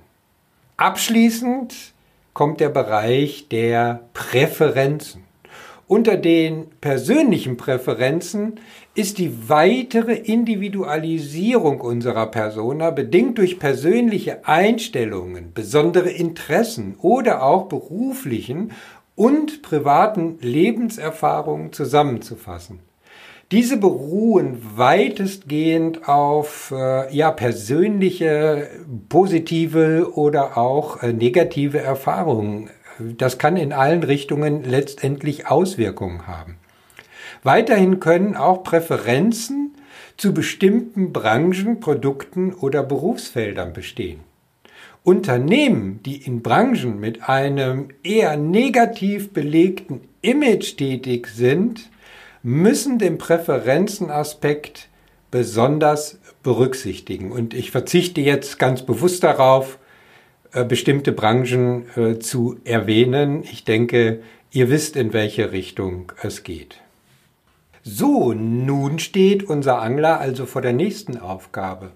Abschließend 0.79 1.75
kommt 2.39 2.61
der 2.61 2.69
Bereich 2.69 3.49
der 3.49 3.99
Präferenzen. 4.15 5.25
Unter 5.89 6.17
den 6.17 6.67
persönlichen 6.81 7.57
Präferenzen 7.57 8.61
ist 8.95 9.19
die 9.19 9.49
weitere 9.49 10.15
Individualisierung 10.15 11.81
unserer 11.81 12.27
Persona 12.27 12.93
bedingt 12.93 13.39
durch 13.39 13.59
persönliche 13.59 14.47
Einstellungen, 14.47 15.53
besondere 15.53 16.11
Interessen 16.11 16.95
oder 17.03 17.43
auch 17.43 17.67
beruflichen 17.67 18.71
und 19.17 19.63
privaten 19.63 20.39
Lebenserfahrungen 20.41 21.73
zusammenzufassen. 21.73 22.79
Diese 23.51 23.79
beruhen 23.79 24.59
weitestgehend 24.77 26.07
auf 26.07 26.71
äh, 26.77 27.15
ja, 27.17 27.31
persönliche, 27.31 28.69
positive 29.09 30.13
oder 30.15 30.59
auch 30.59 31.03
äh, 31.03 31.15
negative 31.15 31.79
Erfahrungen. 31.79 32.69
Das 32.99 33.39
kann 33.39 33.57
in 33.57 33.73
allen 33.73 34.03
Richtungen 34.03 34.65
letztendlich 34.65 35.47
Auswirkungen 35.47 36.27
haben. 36.27 36.57
Weiterhin 37.43 38.01
können 38.01 38.37
auch 38.37 38.65
Präferenzen 38.65 39.75
zu 40.19 40.35
bestimmten 40.35 41.15
Branchen, 41.15 41.81
Produkten 41.81 42.53
oder 42.53 42.83
Berufsfeldern 42.83 43.73
bestehen. 43.73 44.21
Unternehmen, 45.05 46.01
die 46.05 46.17
in 46.17 46.43
Branchen 46.43 47.01
mit 47.01 47.31
einem 47.31 47.89
eher 48.03 48.37
negativ 48.37 49.33
belegten 49.33 50.03
Image 50.21 50.77
tätig 50.77 51.29
sind, 51.29 51.89
müssen 52.43 52.99
den 52.99 53.19
Präferenzenaspekt 53.19 54.89
besonders 55.31 56.19
berücksichtigen. 56.43 57.33
Und 57.33 57.55
ich 57.55 57.71
verzichte 57.71 58.21
jetzt 58.21 58.59
ganz 58.59 58.83
bewusst 58.83 59.23
darauf, 59.23 59.79
äh, 60.53 60.65
bestimmte 60.65 61.13
Branchen 61.13 61.87
äh, 61.97 62.19
zu 62.19 62.59
erwähnen. 62.65 63.43
Ich 63.43 63.65
denke, 63.65 64.21
ihr 64.51 64.71
wisst, 64.71 64.97
in 64.97 65.13
welche 65.13 65.53
Richtung 65.53 66.13
es 66.23 66.43
geht. 66.43 66.81
So, 67.83 68.33
nun 68.33 68.99
steht 68.99 69.45
unser 69.45 69.81
Angler 69.81 70.21
also 70.21 70.47
vor 70.47 70.63
der 70.63 70.73
nächsten 70.73 71.19
Aufgabe. 71.19 71.91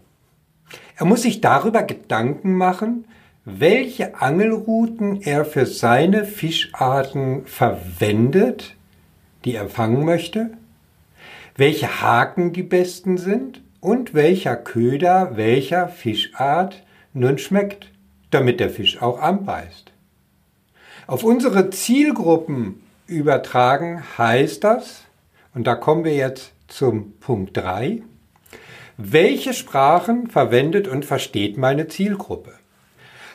Er 0.97 1.07
muss 1.07 1.23
sich 1.23 1.41
darüber 1.41 1.83
Gedanken 1.83 2.55
machen, 2.55 3.07
welche 3.45 4.21
Angelrouten 4.21 5.21
er 5.23 5.45
für 5.45 5.67
seine 5.67 6.25
Fischarten 6.25 7.45
verwendet, 7.47 8.77
die 9.45 9.55
er 9.55 9.69
fangen 9.69 10.05
möchte, 10.05 10.51
welche 11.57 12.01
Haken 12.01 12.53
die 12.53 12.63
besten 12.63 13.19
sind 13.19 13.63
und 13.81 14.15
welcher 14.15 14.57
Köder 14.57 15.37
welcher 15.37 15.89
Fischart 15.89 16.83
nun 17.13 17.39
schmeckt, 17.39 17.91
damit 18.31 18.61
der 18.61 18.71
Fisch 18.71 19.03
auch 19.03 19.21
anbeißt. 19.21 19.93
Auf 21.07 21.25
unsere 21.25 21.71
Zielgruppen 21.71 22.83
übertragen 23.07 24.03
heißt 24.17 24.65
das, 24.65 25.03
und 25.55 25.67
da 25.67 25.75
kommen 25.75 26.05
wir 26.05 26.15
jetzt 26.15 26.53
zum 26.69 27.13
Punkt 27.21 27.57
3, 27.57 28.03
welche 28.97 29.53
Sprachen 29.53 30.29
verwendet 30.29 30.89
und 30.89 31.05
versteht 31.05 31.59
meine 31.59 31.89
Zielgruppe? 31.89 32.53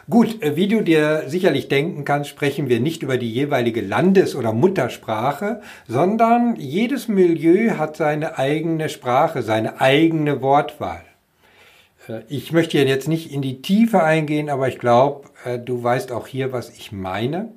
Gut, 0.09 0.41
äh, 0.41 0.55
wie 0.55 0.69
du 0.69 0.81
dir 0.81 1.23
sicherlich 1.27 1.67
denken 1.67 2.05
kannst, 2.05 2.29
sprechen 2.29 2.69
wir 2.69 2.79
nicht 2.79 3.03
über 3.03 3.17
die 3.17 3.29
jeweilige 3.29 3.81
Landes- 3.81 4.35
oder 4.35 4.53
Muttersprache, 4.53 5.61
sondern 5.85 6.55
jedes 6.55 7.09
Milieu 7.09 7.71
hat 7.71 7.97
seine 7.97 8.37
eigene 8.37 8.87
Sprache, 8.87 9.41
seine 9.41 9.81
eigene 9.81 10.41
Wortwahl. 10.41 11.01
Äh, 12.07 12.21
ich 12.29 12.53
möchte 12.53 12.77
jetzt 12.77 13.09
nicht 13.09 13.33
in 13.33 13.41
die 13.41 13.61
Tiefe 13.61 14.01
eingehen, 14.01 14.49
aber 14.49 14.69
ich 14.69 14.79
glaube, 14.79 15.27
äh, 15.43 15.59
du 15.59 15.83
weißt 15.83 16.13
auch 16.13 16.27
hier, 16.27 16.53
was 16.53 16.69
ich 16.69 16.93
meine. 16.93 17.49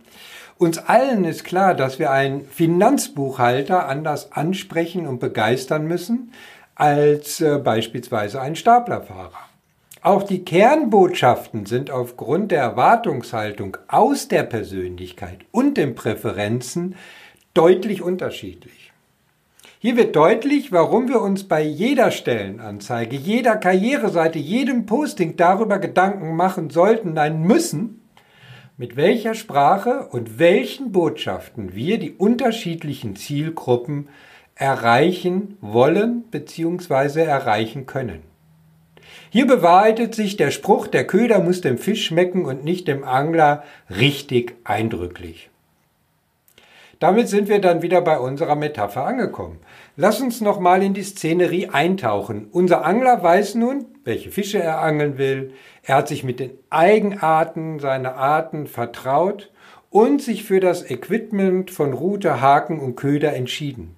Uns 0.59 0.79
allen 0.79 1.25
ist 1.25 1.45
klar, 1.45 1.75
dass 1.75 2.01
wir 2.01 2.11
einen 2.11 2.47
Finanzbuchhalter 2.47 3.87
anders 3.87 4.33
ansprechen 4.33 5.07
und 5.07 5.21
begeistern 5.21 5.87
müssen 5.87 6.33
als 6.75 7.43
beispielsweise 7.63 8.41
einen 8.41 8.57
Staplerfahrer. 8.57 9.50
Auch 10.03 10.23
die 10.23 10.47
Kernbotschaften 10.47 11.67
sind 11.67 11.91
aufgrund 11.91 12.53
der 12.53 12.63
Erwartungshaltung 12.63 13.77
aus 13.87 14.29
der 14.29 14.45
Persönlichkeit 14.45 15.41
und 15.51 15.77
den 15.77 15.95
Präferenzen 15.95 16.95
deutlich 17.53 18.01
unterschiedlich. 18.01 18.93
Hier 19.79 19.99
wird 19.99 20.17
deutlich, 20.17 20.73
warum 20.73 21.09
wir 21.09 21.21
uns 21.21 21.45
bei 21.45 21.63
jeder 21.63 22.13
Stellenanzeige, 22.13 23.15
jeder 23.17 23.57
Karriereseite, 23.57 24.39
jedem 24.39 24.87
Posting 24.87 25.37
darüber 25.37 25.79
Gedanken 25.79 26.35
machen 26.35 26.71
sollten, 26.71 27.13
nein 27.13 27.43
müssen, 27.43 28.01
mit 28.79 28.97
welcher 28.97 29.35
Sprache 29.35 30.09
und 30.11 30.39
welchen 30.39 30.93
Botschaften 30.93 31.75
wir 31.75 31.99
die 31.99 32.13
unterschiedlichen 32.13 33.17
Zielgruppen 33.17 34.09
erreichen 34.55 35.59
wollen 35.61 36.23
bzw. 36.31 37.21
erreichen 37.23 37.85
können. 37.85 38.30
Hier 39.33 39.47
bewahrheitet 39.47 40.15
sich 40.15 40.37
der 40.37 40.51
Spruch, 40.51 40.89
der 40.89 41.07
Köder 41.07 41.39
muss 41.39 41.61
dem 41.61 41.79
Fisch 41.79 42.07
schmecken 42.07 42.45
und 42.45 42.65
nicht 42.65 42.89
dem 42.89 43.05
Angler 43.05 43.63
richtig 43.89 44.57
eindrücklich. 44.65 45.51
Damit 46.99 47.29
sind 47.29 47.49
wir 47.49 47.61
dann 47.61 47.81
wieder 47.81 48.03
bei 48.03 48.19
unserer 48.19 48.57
Metapher 48.57 49.07
angekommen. 49.07 49.61
Lass 49.97 50.21
uns 50.21 50.41
nochmal 50.41 50.83
in 50.83 50.95
die 50.95 51.05
Szenerie 51.05 51.69
eintauchen. 51.69 52.49
Unser 52.51 52.85
Angler 52.85 53.23
weiß 53.23 53.55
nun, 53.55 53.87
welche 54.05 54.31
Fische 54.31 54.59
er 54.59 54.81
angeln 54.81 55.17
will. 55.17 55.55
Er 55.85 55.97
hat 55.97 56.09
sich 56.09 56.25
mit 56.25 56.41
den 56.41 56.51
Eigenarten 56.69 57.79
seiner 57.79 58.17
Arten 58.17 58.67
vertraut 58.67 59.51
und 59.91 60.21
sich 60.21 60.43
für 60.43 60.61
das 60.61 60.91
Equipment 60.91 61.71
von 61.71 61.93
Rute, 61.93 62.41
Haken 62.41 62.81
und 62.81 62.97
Köder 62.97 63.33
entschieden. 63.33 63.95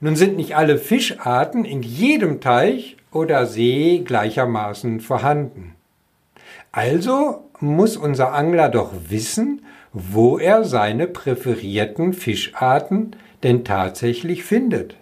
Nun 0.00 0.16
sind 0.16 0.36
nicht 0.36 0.56
alle 0.56 0.78
Fischarten 0.78 1.64
in 1.64 1.82
jedem 1.82 2.40
Teich 2.40 2.96
oder 3.12 3.46
See 3.46 4.02
gleichermaßen 4.04 5.00
vorhanden. 5.00 5.74
Also 6.72 7.44
muss 7.60 7.96
unser 7.96 8.32
Angler 8.32 8.68
doch 8.68 8.92
wissen, 9.08 9.62
wo 9.92 10.38
er 10.38 10.64
seine 10.64 11.06
präferierten 11.06 12.12
Fischarten 12.12 13.16
denn 13.42 13.64
tatsächlich 13.64 14.44
findet. 14.44 14.96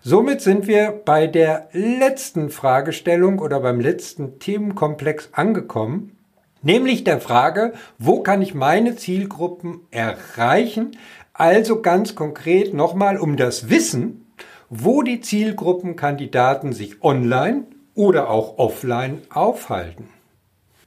Somit 0.00 0.40
sind 0.40 0.68
wir 0.68 0.92
bei 1.04 1.26
der 1.26 1.68
letzten 1.72 2.50
Fragestellung 2.50 3.40
oder 3.40 3.60
beim 3.60 3.80
letzten 3.80 4.38
Themenkomplex 4.38 5.30
angekommen, 5.32 6.16
nämlich 6.62 7.02
der 7.02 7.20
Frage, 7.20 7.72
wo 7.98 8.20
kann 8.20 8.40
ich 8.40 8.54
meine 8.54 8.94
Zielgruppen 8.94 9.80
erreichen? 9.90 10.96
Also 11.32 11.82
ganz 11.82 12.14
konkret 12.14 12.74
nochmal 12.74 13.18
um 13.18 13.36
das 13.36 13.70
Wissen, 13.70 14.27
wo 14.70 15.02
die 15.02 15.20
Zielgruppenkandidaten 15.20 16.72
sich 16.72 17.02
online 17.02 17.64
oder 17.94 18.30
auch 18.30 18.58
offline 18.58 19.22
aufhalten. 19.30 20.08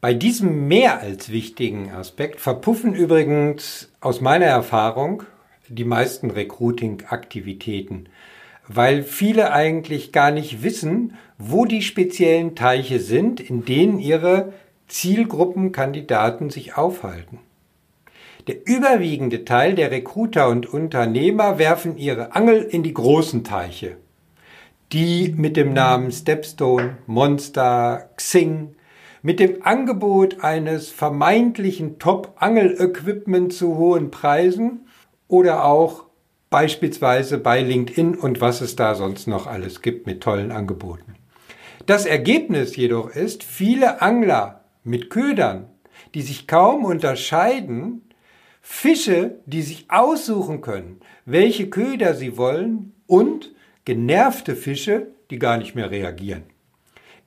Bei 0.01 0.13
diesem 0.13 0.67
mehr 0.67 0.99
als 0.99 1.31
wichtigen 1.31 1.91
Aspekt 1.91 2.39
verpuffen 2.39 2.93
übrigens 2.93 3.91
aus 3.99 4.21
meiner 4.21 4.47
Erfahrung 4.47 5.23
die 5.67 5.85
meisten 5.85 6.31
Recruiting-Aktivitäten, 6.31 8.09
weil 8.67 9.03
viele 9.03 9.53
eigentlich 9.53 10.11
gar 10.11 10.31
nicht 10.31 10.63
wissen, 10.63 11.17
wo 11.37 11.65
die 11.65 11.81
speziellen 11.81 12.55
Teiche 12.55 12.99
sind, 12.99 13.39
in 13.39 13.65
denen 13.65 13.99
ihre 13.99 14.53
Zielgruppenkandidaten 14.87 16.49
sich 16.49 16.77
aufhalten. 16.77 17.39
Der 18.47 18.67
überwiegende 18.67 19.45
Teil 19.45 19.75
der 19.75 19.91
Recruiter 19.91 20.49
und 20.49 20.71
Unternehmer 20.71 21.59
werfen 21.59 21.97
ihre 21.97 22.35
Angel 22.35 22.61
in 22.61 22.81
die 22.81 22.93
großen 22.93 23.43
Teiche, 23.43 23.97
die 24.91 25.33
mit 25.37 25.57
dem 25.57 25.73
Namen 25.73 26.11
Stepstone, 26.11 26.97
Monster, 27.05 28.09
Xing, 28.15 28.75
mit 29.21 29.39
dem 29.39 29.63
Angebot 29.63 30.43
eines 30.43 30.89
vermeintlichen 30.89 31.99
Top-Angel-Equipment 31.99 33.53
zu 33.53 33.77
hohen 33.77 34.09
Preisen 34.09 34.87
oder 35.27 35.65
auch 35.65 36.05
beispielsweise 36.49 37.37
bei 37.37 37.61
LinkedIn 37.61 38.15
und 38.15 38.41
was 38.41 38.61
es 38.61 38.75
da 38.75 38.95
sonst 38.95 39.27
noch 39.27 39.45
alles 39.45 39.81
gibt 39.81 40.07
mit 40.07 40.21
tollen 40.21 40.51
Angeboten. 40.51 41.15
Das 41.85 42.05
Ergebnis 42.05 42.75
jedoch 42.75 43.09
ist, 43.09 43.43
viele 43.43 44.01
Angler 44.01 44.65
mit 44.83 45.09
Ködern, 45.09 45.67
die 46.13 46.21
sich 46.23 46.47
kaum 46.47 46.83
unterscheiden, 46.83 48.01
Fische, 48.61 49.39
die 49.45 49.61
sich 49.61 49.85
aussuchen 49.89 50.61
können, 50.61 50.99
welche 51.25 51.69
Köder 51.69 52.13
sie 52.13 52.37
wollen 52.37 52.93
und 53.07 53.51
genervte 53.85 54.55
Fische, 54.55 55.07
die 55.29 55.39
gar 55.39 55.57
nicht 55.57 55.75
mehr 55.75 55.91
reagieren. 55.91 56.43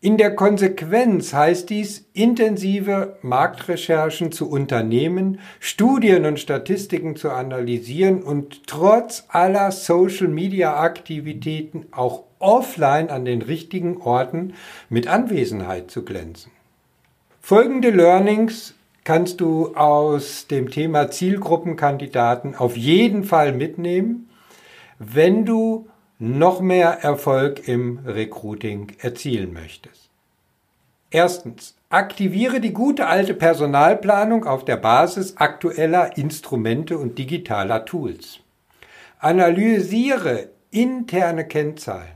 In 0.04 0.18
der 0.18 0.34
Konsequenz 0.34 1.32
heißt 1.32 1.70
dies, 1.70 2.04
intensive 2.12 3.16
Marktrecherchen 3.22 4.32
zu 4.32 4.50
unternehmen, 4.50 5.40
Studien 5.60 6.26
und 6.26 6.38
Statistiken 6.38 7.16
zu 7.16 7.30
analysieren 7.30 8.22
und 8.22 8.66
trotz 8.66 9.24
aller 9.28 9.72
Social-Media-Aktivitäten 9.72 11.86
auch 11.90 12.24
offline 12.38 13.08
an 13.08 13.24
den 13.24 13.40
richtigen 13.40 13.96
Orten 13.96 14.52
mit 14.90 15.08
Anwesenheit 15.08 15.90
zu 15.90 16.04
glänzen. 16.04 16.52
Folgende 17.40 17.88
Learnings 17.88 18.74
kannst 19.04 19.40
du 19.40 19.74
aus 19.76 20.46
dem 20.46 20.70
Thema 20.70 21.10
Zielgruppenkandidaten 21.10 22.54
auf 22.54 22.76
jeden 22.76 23.24
Fall 23.24 23.52
mitnehmen, 23.52 24.30
wenn 24.98 25.44
du 25.44 25.88
noch 26.18 26.60
mehr 26.60 27.04
Erfolg 27.04 27.68
im 27.68 28.00
Recruiting 28.06 28.92
erzielen 28.98 29.52
möchtest. 29.52 30.08
Erstens, 31.10 31.74
aktiviere 31.90 32.60
die 32.60 32.72
gute 32.72 33.06
alte 33.06 33.34
Personalplanung 33.34 34.44
auf 34.44 34.64
der 34.64 34.76
Basis 34.76 35.36
aktueller 35.36 36.16
Instrumente 36.16 36.98
und 36.98 37.18
digitaler 37.18 37.84
Tools. 37.84 38.40
Analysiere 39.20 40.48
interne 40.70 41.46
Kennzahlen, 41.46 42.14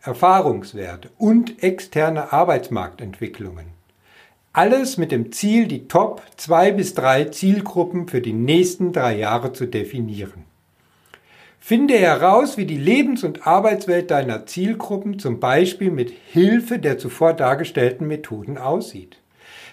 Erfahrungswerte 0.00 1.10
und 1.18 1.62
externe 1.62 2.32
Arbeitsmarktentwicklungen. 2.32 3.77
Alles 4.58 4.96
mit 4.96 5.12
dem 5.12 5.30
Ziel, 5.30 5.68
die 5.68 5.86
Top 5.86 6.20
zwei 6.36 6.72
bis 6.72 6.92
drei 6.92 7.26
Zielgruppen 7.26 8.08
für 8.08 8.20
die 8.20 8.32
nächsten 8.32 8.92
drei 8.92 9.16
Jahre 9.16 9.52
zu 9.52 9.66
definieren. 9.66 10.46
Finde 11.60 11.94
heraus, 11.94 12.56
wie 12.56 12.66
die 12.66 12.76
Lebens- 12.76 13.22
und 13.22 13.46
Arbeitswelt 13.46 14.10
deiner 14.10 14.46
Zielgruppen 14.46 15.20
zum 15.20 15.38
Beispiel 15.38 15.92
mit 15.92 16.12
Hilfe 16.32 16.80
der 16.80 16.98
zuvor 16.98 17.34
dargestellten 17.34 18.08
Methoden 18.08 18.58
aussieht. 18.58 19.18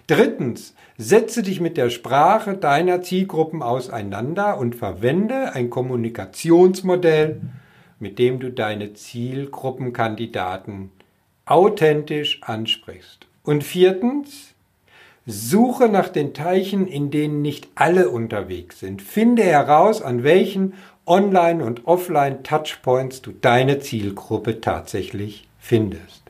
Drittens, 0.05 0.75
setze 0.99 1.41
dich 1.41 1.59
mit 1.59 1.77
der 1.77 1.89
Sprache 1.89 2.55
deiner 2.55 3.01
Zielgruppen 3.01 3.63
auseinander 3.63 4.59
und 4.59 4.75
verwende 4.75 5.53
ein 5.53 5.71
Kommunikationsmodell, 5.71 7.41
mit 7.99 8.19
dem 8.19 8.39
du 8.39 8.51
deine 8.51 8.93
Zielgruppenkandidaten 8.93 10.91
authentisch 11.47 12.43
ansprichst. 12.43 13.25
Und 13.41 13.63
viertens, 13.63 14.54
suche 15.25 15.89
nach 15.89 16.09
den 16.09 16.33
Teichen, 16.33 16.87
in 16.87 17.09
denen 17.11 17.41
nicht 17.41 17.67
alle 17.75 18.09
unterwegs 18.09 18.79
sind. 18.79 19.01
Finde 19.01 19.43
heraus, 19.43 20.01
an 20.01 20.23
welchen 20.23 20.73
Online- 21.05 21.63
und 21.63 21.87
Offline-Touchpoints 21.87 23.21
du 23.21 23.31
deine 23.31 23.79
Zielgruppe 23.79 24.61
tatsächlich 24.61 25.47
findest. 25.59 26.24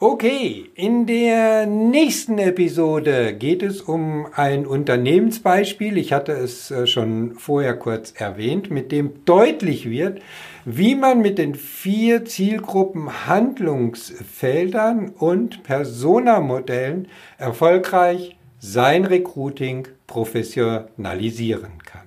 Okay, 0.00 0.70
in 0.76 1.06
der 1.06 1.66
nächsten 1.66 2.38
Episode 2.38 3.34
geht 3.34 3.64
es 3.64 3.80
um 3.80 4.28
ein 4.32 4.64
Unternehmensbeispiel. 4.64 5.98
Ich 5.98 6.12
hatte 6.12 6.30
es 6.34 6.70
äh, 6.70 6.86
schon 6.86 7.34
vorher 7.34 7.76
kurz 7.76 8.12
erwähnt, 8.12 8.70
mit 8.70 8.92
dem 8.92 9.24
deutlich 9.24 9.90
wird, 9.90 10.22
wie 10.64 10.94
man 10.94 11.20
mit 11.20 11.36
den 11.36 11.56
vier 11.56 12.24
Zielgruppen 12.24 13.26
Handlungsfeldern 13.26 15.08
und 15.18 15.64
Personamodellen 15.64 17.08
erfolgreich 17.36 18.36
sein 18.60 19.04
Recruiting 19.04 19.88
professionalisieren 20.06 21.82
kann. 21.84 22.06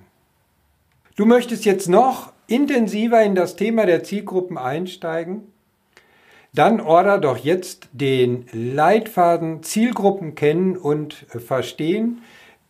Du 1.14 1.26
möchtest 1.26 1.66
jetzt 1.66 1.90
noch 1.90 2.32
intensiver 2.46 3.22
in 3.22 3.34
das 3.34 3.54
Thema 3.54 3.84
der 3.84 4.02
Zielgruppen 4.02 4.56
einsteigen? 4.56 5.51
Dann 6.54 6.82
order 6.82 7.16
doch 7.16 7.38
jetzt 7.38 7.88
den 7.92 8.44
Leitfaden 8.52 9.62
Zielgruppen 9.62 10.34
kennen 10.34 10.76
und 10.76 11.14
verstehen 11.14 12.20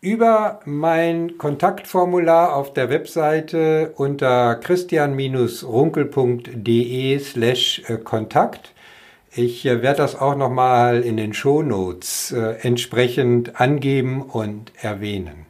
über 0.01 0.61
mein 0.65 1.37
Kontaktformular 1.37 2.55
auf 2.55 2.73
der 2.73 2.91
Webseite 2.91 3.93
unter 3.97 4.55
christian-runkel.de 4.55 7.19
slash 7.19 7.83
äh, 7.89 7.99
Kontakt. 7.99 8.73
Ich 9.35 9.67
äh, 9.67 9.83
werde 9.83 9.99
das 9.99 10.15
auch 10.15 10.37
nochmal 10.37 11.03
in 11.03 11.17
den 11.17 11.33
Shownotes 11.33 12.31
äh, 12.33 12.59
entsprechend 12.63 13.61
angeben 13.61 14.23
und 14.23 14.71
erwähnen. 14.81 15.47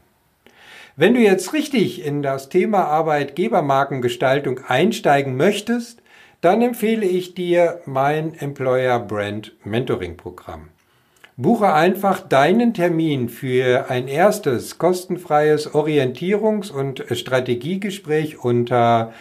Wenn 0.96 1.12
du 1.14 1.20
jetzt 1.20 1.52
richtig 1.52 2.02
in 2.04 2.22
das 2.22 2.48
Thema 2.50 2.84
Arbeitgebermarkengestaltung 2.84 4.60
einsteigen 4.68 5.36
möchtest, 5.36 6.01
dann 6.42 6.60
empfehle 6.60 7.06
ich 7.06 7.34
dir 7.34 7.80
mein 7.86 8.34
Employer 8.34 8.98
Brand 8.98 9.52
Mentoring 9.64 10.18
Programm. 10.18 10.68
Buche 11.36 11.72
einfach 11.72 12.20
deinen 12.20 12.74
Termin 12.74 13.30
für 13.30 13.88
ein 13.88 14.06
erstes 14.06 14.76
kostenfreies 14.76 15.70
Orientierungs- 15.70 16.70
und 16.70 17.02
Strategiegespräch 17.10 18.44
unter 18.44 19.14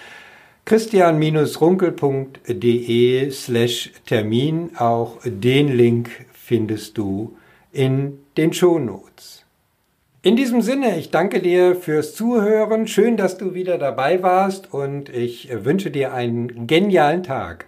christian-runkel.de 0.66 3.32
slash 3.32 3.92
Termin. 4.06 4.72
Auch 4.78 5.20
den 5.24 5.70
Link 5.70 6.10
findest 6.34 6.98
du 6.98 7.38
in 7.72 8.20
den 8.36 8.52
Shownotes. 8.52 9.41
In 10.24 10.36
diesem 10.36 10.62
Sinne, 10.62 11.00
ich 11.00 11.10
danke 11.10 11.40
dir 11.40 11.76
fürs 11.76 12.14
Zuhören. 12.14 12.86
Schön, 12.86 13.18
dass 13.18 13.40
du 13.40 13.56
wieder 13.56 13.80
dabei 13.80 14.22
warst 14.22 14.72
und 14.72 15.10
ich 15.10 15.50
wünsche 15.52 15.90
dir 15.90 16.14
einen 16.14 16.68
genialen 16.68 17.24
Tag. 17.24 17.66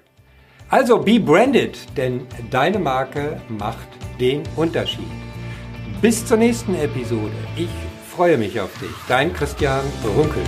Also 0.70 1.00
be 1.00 1.20
branded, 1.20 1.80
denn 1.98 2.28
deine 2.52 2.78
Marke 2.78 3.42
macht 3.48 3.88
den 4.20 4.44
Unterschied. 4.56 5.08
Bis 6.00 6.28
zur 6.28 6.38
nächsten 6.38 6.76
Episode. 6.76 7.34
Ich 7.58 7.70
freue 8.16 8.38
mich 8.38 8.60
auf 8.60 8.72
dich. 8.80 8.94
Dein 9.08 9.34
Christian 9.34 9.82
Runkel. 10.16 10.44